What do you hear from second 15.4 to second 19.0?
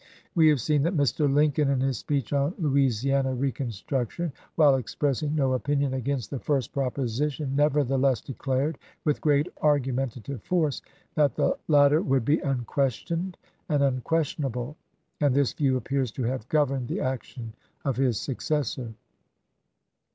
view appears to have governed the action of his successor.